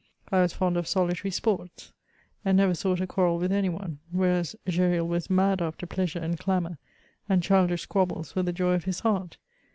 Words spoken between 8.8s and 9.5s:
his heart.